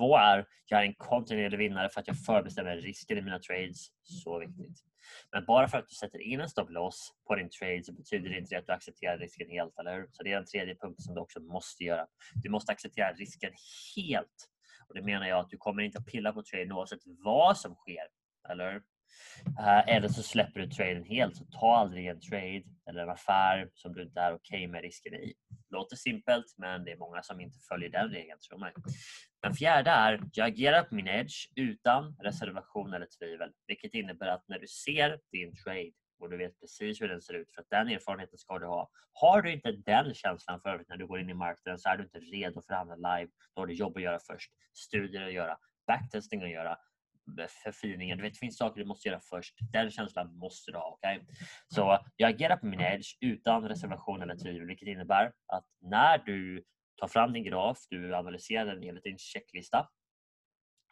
Två 0.00 0.16
är, 0.16 0.46
jag 0.66 0.80
är 0.80 0.86
en 0.86 0.94
kontinuerlig 0.94 1.58
vinnare 1.58 1.88
för 1.88 2.00
att 2.00 2.06
jag 2.06 2.24
förbestämmer 2.24 2.76
risken 2.76 3.18
i 3.18 3.22
mina 3.22 3.38
trades. 3.38 3.86
Så 4.02 4.38
viktigt. 4.38 4.78
Men 5.32 5.44
bara 5.44 5.68
för 5.68 5.78
att 5.78 5.88
du 5.88 5.94
sätter 5.94 6.20
in 6.20 6.40
en 6.40 6.48
stop 6.48 6.68
loss 6.68 7.12
på 7.26 7.34
din 7.34 7.50
trade 7.50 7.84
så 7.84 7.92
betyder 7.92 8.30
det 8.30 8.38
inte 8.38 8.58
att 8.58 8.66
du 8.66 8.72
accepterar 8.72 9.18
risken 9.18 9.50
helt, 9.50 9.78
eller 9.78 9.94
hur? 9.94 10.08
Så 10.12 10.22
det 10.22 10.32
är 10.32 10.34
den 10.34 10.44
tredje 10.44 10.74
punkten 10.74 11.02
som 11.02 11.14
du 11.14 11.20
också 11.20 11.40
måste 11.40 11.84
göra. 11.84 12.06
Du 12.42 12.50
måste 12.50 12.72
acceptera 12.72 13.12
risken 13.12 13.52
helt. 13.96 14.48
Och 14.88 14.94
det 14.94 15.02
menar 15.02 15.26
jag 15.26 15.38
att 15.38 15.50
du 15.50 15.56
kommer 15.56 15.82
inte 15.82 15.98
att 15.98 16.06
pilla 16.06 16.32
på 16.32 16.42
trade, 16.42 16.74
oavsett 16.74 17.00
vad 17.04 17.58
som 17.58 17.74
sker, 17.74 18.06
eller 18.50 18.72
hur? 18.72 18.82
Uh, 19.60 19.88
eller 19.88 20.08
så 20.08 20.22
släpper 20.22 20.60
du 20.60 20.66
traden 20.66 21.04
helt. 21.04 21.36
Så 21.36 21.44
ta 21.44 21.76
aldrig 21.76 22.06
en 22.06 22.20
trade 22.20 22.62
eller 22.90 23.02
en 23.02 23.10
affär 23.10 23.70
som 23.74 23.94
du 23.94 24.02
inte 24.02 24.20
är 24.20 24.34
okej 24.34 24.58
okay 24.58 24.68
med 24.68 24.82
risken 24.82 25.14
i. 25.14 25.34
Låter 25.70 25.96
simpelt, 25.96 26.54
men 26.58 26.84
det 26.84 26.92
är 26.92 26.96
många 26.96 27.22
som 27.22 27.40
inte 27.40 27.58
följer 27.68 27.90
den 27.90 28.08
regeln, 28.08 28.38
tror 28.48 28.58
mig. 28.58 28.72
Den 29.42 29.54
fjärde 29.54 29.90
är, 29.90 30.20
jag 30.32 30.48
agerar 30.48 30.82
på 30.82 30.94
min 30.94 31.08
edge 31.08 31.48
utan 31.56 32.16
reservation 32.22 32.92
eller 32.92 33.08
tvivel, 33.18 33.52
vilket 33.66 33.94
innebär 33.94 34.28
att 34.28 34.48
när 34.48 34.58
du 34.58 34.66
ser 34.66 35.20
din 35.32 35.54
trade 35.64 35.92
och 36.20 36.30
du 36.30 36.36
vet 36.36 36.60
precis 36.60 37.00
hur 37.00 37.08
den 37.08 37.22
ser 37.22 37.34
ut, 37.34 37.54
för 37.54 37.62
att 37.62 37.70
den 37.70 37.88
erfarenheten 37.88 38.38
ska 38.38 38.58
du 38.58 38.66
ha. 38.66 38.90
Har 39.12 39.42
du 39.42 39.52
inte 39.52 39.72
den 39.72 40.14
känslan 40.14 40.60
för 40.60 40.84
när 40.88 40.96
du 40.96 41.06
går 41.06 41.20
in 41.20 41.30
i 41.30 41.34
marknaden 41.34 41.78
så 41.78 41.88
är 41.88 41.96
du 41.96 42.02
inte 42.02 42.18
redo 42.18 42.62
för 42.62 42.72
att 42.74 42.88
handla 42.88 43.16
live. 43.16 43.30
Då 43.54 43.62
har 43.62 43.66
du 43.66 43.74
jobb 43.74 43.96
att 43.96 44.02
göra 44.02 44.18
först, 44.26 44.52
studier 44.74 45.26
att 45.26 45.32
göra, 45.32 45.58
backtesting 45.86 46.42
att 46.42 46.50
göra, 46.50 46.78
förfiningen. 47.64 48.18
Du 48.18 48.22
vet, 48.22 48.32
det 48.32 48.38
finns 48.38 48.56
saker 48.56 48.80
du 48.80 48.86
måste 48.86 49.08
göra 49.08 49.20
först. 49.20 49.54
Den 49.72 49.90
känslan 49.90 50.38
måste 50.38 50.70
du 50.70 50.78
ha. 50.78 50.92
Okay? 50.92 51.20
Så 51.68 51.98
jag 52.16 52.30
agerar 52.30 52.56
på 52.56 52.66
min 52.66 52.80
edge 52.80 53.16
utan 53.20 53.68
reservation 53.68 54.22
eller 54.22 54.36
tvivel, 54.36 54.66
vilket 54.66 54.88
innebär 54.88 55.32
att 55.46 55.64
när 55.80 56.18
du 56.18 56.64
tar 57.00 57.08
fram 57.08 57.32
din 57.32 57.44
graf, 57.44 57.78
du 57.90 58.14
analyserar 58.14 58.74
den 58.74 58.82
enligt 58.82 59.04
din 59.04 59.18
checklista. 59.18 59.88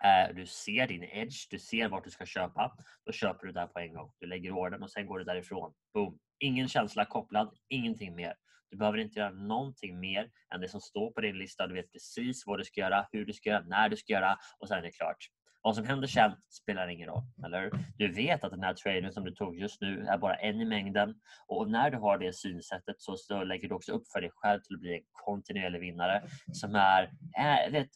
Eh, 0.05 0.35
du 0.35 0.47
ser 0.47 0.87
din 0.87 1.03
edge, 1.03 1.47
du 1.51 1.59
ser 1.59 1.89
vart 1.89 2.05
du 2.05 2.11
ska 2.11 2.27
köpa. 2.27 2.77
Då 3.07 3.13
köper 3.13 3.47
du 3.47 3.53
där 3.53 3.67
på 3.67 3.79
en 3.79 3.95
gång. 3.95 4.13
Du 4.19 4.27
lägger 4.27 4.51
ordern 4.53 4.83
och 4.83 4.91
sen 4.91 5.07
går 5.07 5.19
du 5.19 5.25
därifrån. 5.25 5.75
Boom! 5.95 6.19
Ingen 6.39 6.69
känsla 6.69 7.05
kopplad, 7.05 7.57
ingenting 7.69 8.15
mer. 8.15 8.35
Du 8.71 8.77
behöver 8.77 8.99
inte 8.99 9.19
göra 9.19 9.31
någonting 9.31 10.01
mer 10.01 10.31
än 10.55 10.61
det 10.61 10.69
som 10.69 10.81
står 10.81 11.11
på 11.11 11.21
din 11.21 11.39
lista. 11.39 11.67
Du 11.67 11.75
vet 11.75 11.93
precis 11.93 12.47
vad 12.47 12.59
du 12.59 12.65
ska 12.65 12.81
göra, 12.81 13.09
hur 13.13 13.25
du 13.25 13.33
ska 13.33 13.51
göra, 13.51 13.65
när 13.67 13.89
du 13.89 13.97
ska 13.97 14.13
göra 14.13 14.37
och 14.59 14.69
sen 14.69 14.79
är 14.79 14.83
det 14.83 14.91
klart. 14.91 15.17
Vad 15.63 15.77
som 15.77 15.87
händer 15.87 16.07
sen 16.07 16.33
spelar 16.51 16.89
ingen 16.89 17.09
roll. 17.09 17.23
Eller? 17.45 17.71
Du 17.97 18.13
vet 18.13 18.45
att 18.45 18.51
den 18.51 18.63
här 18.63 18.75
traden 18.75 19.13
som 19.13 19.25
du 19.25 19.31
tog 19.31 19.57
just 19.57 19.81
nu 19.81 20.07
är 20.07 20.19
bara 20.19 20.35
en 20.35 20.61
i 20.61 20.65
mängden 20.65 21.15
och 21.47 21.71
när 21.71 21.91
du 21.91 21.97
har 21.97 22.19
det 22.19 22.33
synsättet 22.33 22.97
så, 22.99 23.17
så 23.17 23.45
lägger 23.45 23.69
du 23.69 23.75
också 23.75 23.93
upp 23.93 24.09
för 24.13 24.21
dig 24.21 24.31
själv 24.35 24.61
till 24.61 24.75
att 24.75 24.81
bli 24.81 24.95
en 24.95 25.03
kontinuerlig 25.13 25.81
vinnare 25.81 26.23
som 26.53 26.75
är, 26.75 27.11
är 27.39 27.71
vet, 27.71 27.89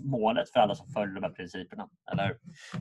målet 0.00 0.50
för 0.52 0.60
alla 0.60 0.74
som 0.74 0.88
följer 0.88 1.14
de 1.14 1.22
här 1.22 1.30
principerna. 1.30 1.88
Eller? 2.12 2.38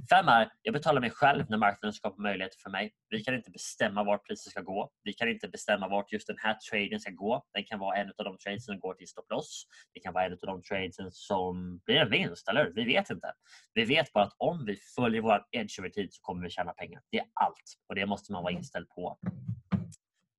Fem 0.09 0.27
är, 0.27 0.49
jag 0.61 0.73
betalar 0.73 1.01
mig 1.01 1.09
själv 1.09 1.45
när 1.49 1.57
marknaden 1.57 1.93
skapar 1.93 2.23
möjligheter 2.23 2.57
för 2.63 2.69
mig. 2.69 2.93
Vi 3.09 3.23
kan 3.23 3.35
inte 3.35 3.51
bestämma 3.51 4.03
vart 4.03 4.27
priset 4.27 4.51
ska 4.51 4.61
gå. 4.61 4.91
Vi 5.03 5.13
kan 5.13 5.29
inte 5.29 5.47
bestämma 5.47 5.87
vart 5.87 6.11
just 6.11 6.27
den 6.27 6.37
här 6.39 6.57
traden 6.71 6.99
ska 6.99 7.11
gå. 7.11 7.43
Den 7.53 7.63
kan 7.63 7.79
vara 7.79 7.97
en 7.97 8.07
av 8.17 8.25
de 8.25 8.37
trades 8.37 8.65
som 8.65 8.79
går 8.79 8.93
till 8.93 9.07
stop 9.07 9.25
loss. 9.29 9.65
Det 9.93 9.99
kan 9.99 10.13
vara 10.13 10.25
en 10.25 10.31
av 10.31 10.37
de 10.41 10.61
trades 10.61 10.95
som 11.11 11.79
blir 11.85 11.95
en 11.95 12.09
vinst, 12.09 12.47
eller 12.49 12.71
Vi 12.75 12.85
vet 12.85 13.09
inte. 13.09 13.33
Vi 13.73 13.85
vet 13.85 14.13
bara 14.13 14.23
att 14.23 14.35
om 14.37 14.65
vi 14.65 14.77
följer 14.95 15.21
vår 15.21 15.45
edge 15.51 15.79
över 15.79 15.89
tid 15.89 16.13
så 16.13 16.21
kommer 16.21 16.43
vi 16.43 16.49
tjäna 16.49 16.73
pengar. 16.73 17.01
Det 17.11 17.17
är 17.17 17.25
allt 17.33 17.75
och 17.89 17.95
det 17.95 18.05
måste 18.05 18.31
man 18.31 18.43
vara 18.43 18.53
inställd 18.53 18.89
på. 18.89 19.17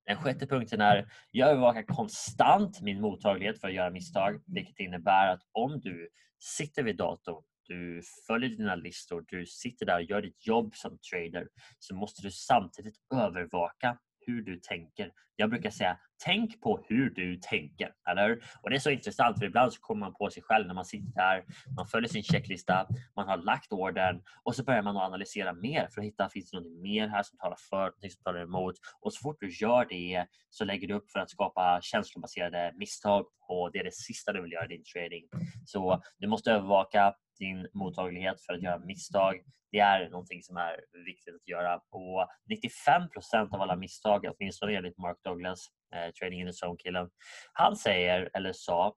Den 0.06 0.16
sjätte 0.16 0.46
punkten 0.46 0.80
är 0.80 1.08
jag 1.30 1.50
övervakar 1.50 1.82
konstant 1.82 2.80
min 2.80 3.00
mottaglighet 3.00 3.60
för 3.60 3.68
att 3.68 3.74
göra 3.74 3.90
misstag, 3.90 4.40
vilket 4.46 4.78
innebär 4.78 5.32
att 5.32 5.40
om 5.52 5.80
du 5.80 6.08
sitter 6.38 6.82
vid 6.82 6.96
datorn, 6.96 7.42
du 7.68 8.02
följer 8.26 8.50
dina 8.50 8.74
listor, 8.74 9.24
du 9.28 9.46
sitter 9.46 9.86
där 9.86 9.94
och 9.96 10.02
gör 10.02 10.22
ditt 10.22 10.46
jobb 10.46 10.74
som 10.74 10.98
trader 10.98 11.48
så 11.78 11.94
måste 11.94 12.22
du 12.22 12.30
samtidigt 12.30 12.96
övervaka 13.14 13.98
hur 14.26 14.42
du 14.42 14.56
tänker. 14.56 15.12
Jag 15.36 15.50
brukar 15.50 15.70
säga, 15.70 15.98
tänk 16.24 16.60
på 16.60 16.84
hur 16.88 17.10
du 17.10 17.36
tänker. 17.36 17.92
Eller? 18.10 18.32
Och 18.62 18.70
Det 18.70 18.76
är 18.76 18.80
så 18.80 18.90
intressant 18.90 19.38
för 19.38 19.46
ibland 19.46 19.72
så 19.72 19.80
kommer 19.80 20.00
man 20.00 20.14
på 20.14 20.30
sig 20.30 20.42
själv 20.42 20.66
när 20.66 20.74
man 20.74 20.84
sitter 20.84 21.12
där, 21.14 21.44
man 21.76 21.86
följer 21.86 22.08
sin 22.08 22.22
checklista, 22.22 22.88
man 23.16 23.28
har 23.28 23.36
lagt 23.36 23.72
orden 23.72 24.22
och 24.42 24.56
så 24.56 24.64
börjar 24.64 24.82
man 24.82 24.96
analysera 24.96 25.52
mer 25.52 25.88
för 25.94 26.00
att 26.00 26.06
hitta, 26.06 26.28
finns 26.28 26.50
det 26.50 26.56
något 26.60 26.82
mer 26.82 27.08
här 27.08 27.22
som 27.22 27.38
talar 27.38 27.56
för, 27.70 27.84
något 27.84 28.12
som 28.12 28.22
talar 28.24 28.42
emot? 28.42 28.74
Och 29.00 29.12
så 29.12 29.20
fort 29.22 29.36
du 29.40 29.50
gör 29.50 29.86
det 29.88 30.26
så 30.50 30.64
lägger 30.64 30.88
du 30.88 30.94
upp 30.94 31.10
för 31.10 31.18
att 31.18 31.30
skapa 31.30 31.80
känslobaserade 31.82 32.72
misstag 32.76 33.26
och 33.48 33.72
det 33.72 33.78
är 33.78 33.84
det 33.84 33.94
sista 33.94 34.32
du 34.32 34.42
vill 34.42 34.52
göra 34.52 34.64
i 34.64 34.68
din 34.68 34.84
trading. 34.94 35.28
Så 35.64 36.02
du 36.18 36.26
måste 36.26 36.52
övervaka 36.52 37.14
din 37.38 37.68
mottaglighet 37.72 38.40
för 38.40 38.52
att 38.52 38.62
göra 38.62 38.78
misstag. 38.78 39.42
Det 39.72 39.78
är 39.78 40.10
någonting 40.10 40.42
som 40.42 40.56
är 40.56 40.80
viktigt 41.06 41.34
att 41.34 41.48
göra. 41.48 41.80
Och 41.90 42.28
95% 42.50 43.54
av 43.54 43.62
alla 43.62 43.76
misstag, 43.76 44.26
åtminstone 44.28 44.76
enligt 44.76 44.98
Mark 44.98 45.18
Douglas, 45.24 45.66
eh, 45.94 46.12
Trading 46.12 46.40
in 46.40 46.46
the 46.46 46.66
Zone-killen, 46.66 47.10
han 47.52 47.76
säger, 47.76 48.30
eller 48.34 48.52
sa, 48.52 48.96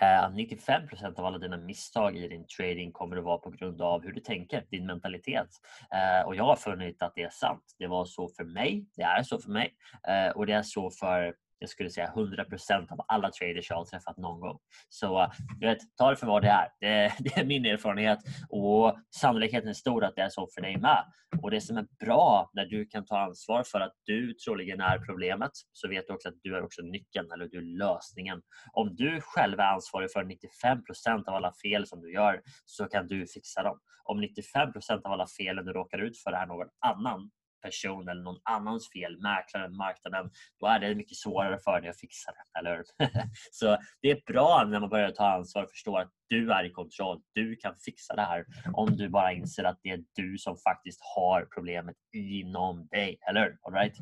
eh, 0.00 0.24
att 0.24 0.34
95% 0.34 1.18
av 1.18 1.24
alla 1.24 1.38
dina 1.38 1.56
misstag 1.56 2.16
i 2.16 2.28
din 2.28 2.46
trading 2.46 2.92
kommer 2.92 3.16
att 3.16 3.24
vara 3.24 3.38
på 3.38 3.50
grund 3.50 3.82
av 3.82 4.02
hur 4.02 4.12
du 4.12 4.20
tänker, 4.20 4.66
din 4.70 4.86
mentalitet. 4.86 5.48
Eh, 5.94 6.26
och 6.26 6.36
jag 6.36 6.44
har 6.44 6.56
funnit 6.56 7.02
att 7.02 7.14
det 7.14 7.22
är 7.22 7.30
sant. 7.30 7.64
Det 7.78 7.86
var 7.86 8.04
så 8.04 8.28
för 8.28 8.44
mig, 8.44 8.86
det 8.96 9.02
är 9.02 9.22
så 9.22 9.38
för 9.38 9.50
mig 9.50 9.74
eh, 10.08 10.30
och 10.30 10.46
det 10.46 10.52
är 10.52 10.62
så 10.62 10.90
för 10.90 11.34
jag 11.60 11.70
skulle 11.70 11.90
säga 11.90 12.12
100% 12.16 12.92
av 12.92 13.00
alla 13.08 13.30
traders 13.30 13.70
jag 13.70 13.76
har 13.76 13.84
träffat 13.84 14.16
någon 14.16 14.40
gång. 14.40 14.58
Så 14.88 15.22
eh, 15.22 15.30
du 15.60 15.66
vet, 15.66 15.78
ta 15.96 16.10
det 16.10 16.16
för 16.16 16.26
vad 16.26 16.42
det 16.42 16.48
är. 16.48 16.68
Det, 16.80 17.12
det, 17.18 17.40
är 17.40 17.44
min 17.44 17.66
erfarenhet 17.66 18.18
och 18.48 18.98
sannolikheten 19.16 19.68
är 19.68 19.72
stor 19.72 20.04
att 20.04 20.16
det 20.16 20.22
är 20.22 20.28
så 20.28 20.48
för 20.54 20.60
dig 20.62 20.76
med. 20.76 21.04
Och 21.42 21.50
det 21.50 21.60
som 21.60 21.76
är 21.76 21.86
bra 22.04 22.50
när 22.52 22.66
du 22.66 22.86
kan 22.86 23.04
ta 23.04 23.18
ansvar 23.18 23.62
för 23.62 23.80
att 23.80 23.92
du 24.04 24.34
troligen 24.34 24.80
är 24.80 24.98
problemet 24.98 25.50
så 25.72 25.88
vet 25.88 26.06
du 26.06 26.12
också 26.12 26.28
att 26.28 26.34
du 26.42 26.56
är 26.56 26.62
också 26.62 26.82
nyckeln 26.82 27.32
eller 27.32 27.46
du 27.48 27.58
är 27.58 27.78
lösningen. 27.78 28.42
Om 28.72 28.96
du 28.96 29.20
själv 29.20 29.60
är 29.60 29.72
ansvarig 29.72 30.12
för 30.12 30.24
95% 30.24 31.28
av 31.28 31.34
alla 31.34 31.52
fel 31.62 31.86
som 31.86 32.00
du 32.00 32.12
gör 32.12 32.42
så 32.64 32.84
kan 32.84 33.08
du 33.08 33.26
fixa 33.26 33.62
dem. 33.62 33.78
Om 34.04 34.22
95% 34.22 35.02
av 35.04 35.12
alla 35.12 35.26
felen 35.38 35.64
du 35.64 35.72
råkar 35.72 35.98
ut 35.98 36.18
för 36.18 36.32
är 36.32 36.46
någon 36.46 36.68
annan 36.86 37.30
person 37.62 38.08
eller 38.08 38.22
någon 38.22 38.40
annans 38.44 38.90
fel, 38.92 39.20
mäklaren, 39.20 39.76
marknaden, 39.76 40.30
då 40.60 40.66
är 40.66 40.78
det 40.78 40.94
mycket 40.94 41.16
svårare 41.16 41.58
för 41.64 41.80
dig 41.80 41.90
att 41.90 42.00
fixa 42.00 42.32
det. 42.32 42.58
Eller 42.58 42.84
Så 43.52 43.78
det 44.02 44.10
är 44.10 44.22
bra 44.26 44.64
när 44.68 44.80
man 44.80 44.88
börjar 44.88 45.10
ta 45.10 45.28
ansvar 45.28 45.62
och 45.62 45.70
förstår 45.70 46.00
att 46.00 46.10
du 46.30 46.52
är 46.52 46.64
i 46.64 46.70
kontroll. 46.70 47.20
Du 47.34 47.56
kan 47.56 47.74
fixa 47.84 48.16
det 48.16 48.22
här 48.22 48.44
om 48.72 48.96
du 48.96 49.08
bara 49.08 49.32
inser 49.32 49.64
att 49.64 49.78
det 49.82 49.90
är 49.90 50.04
du 50.14 50.38
som 50.38 50.56
faktiskt 50.56 51.00
har 51.14 51.48
problemet 51.54 51.96
inom 52.12 52.86
dig. 52.86 53.18
Eller 53.28 53.56
All 53.62 53.72
right? 53.72 53.98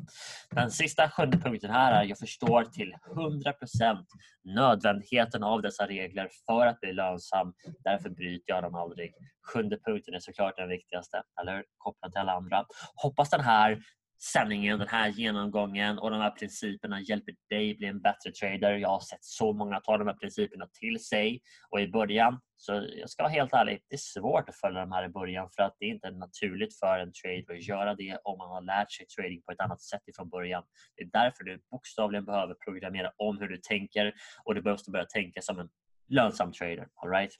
Den 0.49 0.71
sista 0.71 1.09
sjunde 1.09 1.37
punkten 1.37 1.71
här 1.71 2.01
är 2.01 2.03
jag 2.03 2.17
förstår 2.17 2.63
till 2.63 2.93
100% 3.15 4.05
nödvändigheten 4.43 5.43
av 5.43 5.61
dessa 5.61 5.87
regler 5.87 6.29
för 6.45 6.65
att 6.65 6.79
bli 6.79 6.93
lönsam. 6.93 7.53
Därför 7.83 8.09
bryter 8.09 8.53
jag 8.53 8.63
dem 8.63 8.75
aldrig. 8.75 9.13
Sjunde 9.53 9.77
punkten 9.85 10.13
är 10.13 10.19
såklart 10.19 10.57
den 10.57 10.69
viktigaste, 10.69 11.23
eller 11.41 11.63
kopplat 11.77 12.11
till 12.11 12.21
alla 12.21 12.33
andra. 12.33 12.65
Hoppas 12.95 13.29
den 13.29 13.41
här 13.41 13.83
sändningen, 14.23 14.79
den 14.79 14.87
här 14.87 15.09
genomgången 15.09 15.99
och 15.99 16.11
de 16.11 16.21
här 16.21 16.31
principerna 16.31 17.01
hjälper 17.01 17.35
dig 17.49 17.77
bli 17.77 17.87
en 17.87 18.01
bättre 18.01 18.31
trader. 18.31 18.77
Jag 18.77 18.89
har 18.89 18.99
sett 18.99 19.23
så 19.23 19.53
många 19.53 19.79
ta 19.79 19.97
de 19.97 20.07
här 20.07 20.15
principerna 20.15 20.67
till 20.79 20.99
sig 21.03 21.41
och 21.69 21.81
i 21.81 21.87
början, 21.87 22.39
så 22.57 22.87
jag 22.97 23.09
ska 23.09 23.23
vara 23.23 23.33
helt 23.33 23.53
ärlig, 23.53 23.79
det 23.89 23.95
är 23.95 23.97
svårt 24.19 24.49
att 24.49 24.55
följa 24.55 24.79
de 24.79 24.91
här 24.91 25.05
i 25.05 25.09
början 25.09 25.49
för 25.55 25.63
att 25.63 25.75
det 25.79 25.85
är 25.85 25.89
inte 25.89 26.11
naturligt 26.11 26.79
för 26.79 26.99
en 26.99 27.11
trader 27.23 27.57
att 27.57 27.67
göra 27.67 27.95
det 27.95 28.17
om 28.23 28.37
man 28.37 28.49
har 28.49 28.61
lärt 28.61 28.91
sig 28.91 29.05
trading 29.05 29.41
på 29.41 29.51
ett 29.51 29.59
annat 29.59 29.81
sätt 29.81 30.07
ifrån 30.07 30.29
början. 30.29 30.63
Det 30.95 31.03
är 31.03 31.09
därför 31.13 31.43
du 31.43 31.61
bokstavligen 31.71 32.25
behöver 32.25 32.53
programmera 32.53 33.11
om 33.17 33.37
hur 33.37 33.47
du 33.47 33.57
tänker 33.57 34.13
och 34.43 34.55
du 34.55 34.61
behöver 34.61 34.91
börja 34.91 35.05
tänka 35.05 35.41
som 35.41 35.59
en 35.59 35.69
lönsam 36.09 36.51
trader. 36.51 36.87
All 36.95 37.09
right? 37.09 37.31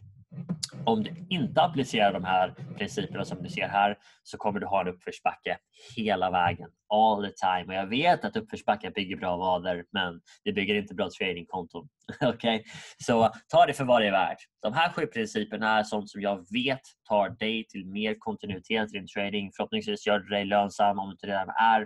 Om 0.85 1.03
du 1.03 1.11
inte 1.29 1.61
applicerar 1.61 2.13
de 2.13 2.23
här 2.23 2.53
principerna 2.77 3.25
som 3.25 3.43
du 3.43 3.49
ser 3.49 3.67
här 3.67 3.97
så 4.23 4.37
kommer 4.37 4.59
du 4.59 4.65
ha 4.65 4.81
en 4.81 4.87
uppförsbacke 4.87 5.57
hela 5.95 6.31
vägen. 6.31 6.69
All 6.93 7.25
the 7.25 7.31
time. 7.31 7.65
Och 7.67 7.73
jag 7.73 7.87
vet 7.87 8.25
att 8.25 8.35
uppförsbackar 8.35 8.91
bygger 8.91 9.17
bra 9.17 9.37
vader 9.37 9.83
men 9.91 10.21
det 10.43 10.53
bygger 10.53 10.75
inte 10.75 10.95
bra 10.95 11.09
tradingkonton. 11.19 11.87
okay? 12.21 12.63
Så 12.97 13.31
ta 13.47 13.65
det 13.65 13.73
för 13.73 13.83
vad 13.83 14.01
det 14.01 14.07
är 14.07 14.11
värt. 14.11 14.37
De 14.61 14.73
här 14.73 14.89
sju 14.89 15.05
principerna 15.05 15.79
är 15.79 15.83
sånt 15.83 16.09
som 16.09 16.21
jag 16.21 16.45
vet 16.53 16.81
tar 17.09 17.29
dig 17.29 17.67
till 17.67 17.85
mer 17.85 18.15
kontinuitet 18.19 18.93
i 18.93 18.97
din 18.97 19.07
trading. 19.07 19.51
Förhoppningsvis 19.55 20.07
gör 20.07 20.19
det 20.19 20.35
dig 20.35 20.45
lönsam 20.45 20.99
om 20.99 21.07
du 21.07 21.11
inte 21.11 21.27
redan 21.27 21.49
är. 21.49 21.81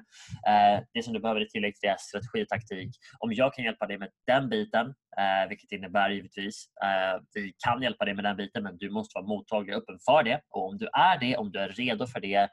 Eh, 0.47 0.83
det 0.93 1.03
som 1.03 1.13
du 1.13 1.19
behöver 1.19 1.41
i 1.41 1.49
tillägg 1.49 1.75
till 1.75 1.87
det 1.87 1.93
är 1.93 1.97
strategi 1.99 2.43
och 2.43 2.47
taktik. 2.47 2.89
Om 3.19 3.33
jag 3.33 3.53
kan 3.53 3.65
hjälpa 3.65 3.87
dig 3.87 3.97
med 3.97 4.09
den 4.27 4.49
biten, 4.49 4.93
eh, 5.17 5.49
vilket 5.49 5.71
innebär 5.71 6.09
givetvis 6.09 6.65
eh, 6.83 7.21
vi 7.33 7.53
kan 7.65 7.81
hjälpa 7.81 8.05
dig 8.05 8.13
med 8.13 8.23
den 8.23 8.37
biten 8.37 8.63
men 8.63 8.77
du 8.77 8.89
måste 8.89 9.17
vara 9.17 9.27
mottaglig 9.27 9.75
och 9.75 9.81
öppen 9.81 9.99
för 10.05 10.23
det. 10.23 10.41
Och 10.49 10.67
om 10.69 10.77
du 10.77 10.87
är 10.93 11.19
det, 11.19 11.37
om 11.37 11.51
du 11.51 11.59
är 11.59 11.69
redo 11.69 12.07
för 12.07 12.19
det 12.19 12.49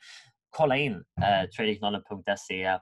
kolla 0.50 0.76
in 0.76 0.92
eh, 0.92 1.48
tradingknollen.se 1.56 2.78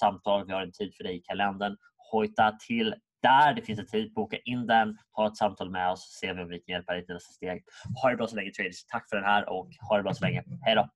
samtal. 0.00 0.46
Vi 0.46 0.52
har 0.52 0.62
en 0.62 0.72
tid 0.72 0.94
för 0.96 1.04
dig 1.04 1.16
i 1.16 1.20
kalendern. 1.20 1.76
Hojta 2.12 2.56
till 2.66 2.94
där 3.22 3.54
det 3.54 3.62
finns 3.62 3.80
en 3.80 3.86
tid, 3.86 4.12
boka 4.14 4.36
in 4.44 4.66
den, 4.66 4.98
ta 5.16 5.26
ett 5.26 5.36
samtal 5.36 5.70
med 5.70 5.90
oss, 5.90 6.18
se 6.20 6.30
om 6.30 6.48
vi 6.48 6.58
kan 6.58 6.72
hjälpa 6.72 6.92
dig 6.92 7.06
till 7.06 7.14
nästa 7.14 7.32
steg. 7.32 7.64
Ha 8.02 8.10
det 8.10 8.16
bra 8.16 8.26
så 8.26 8.36
länge 8.36 8.50
traders. 8.50 8.84
Tack 8.84 9.08
för 9.08 9.16
den 9.16 9.24
här 9.24 9.48
och 9.48 9.68
ha 9.88 9.96
det 9.96 10.02
bra 10.02 10.14
så 10.14 10.24
länge. 10.24 10.44
Hej 10.62 10.74
då! 10.74 10.88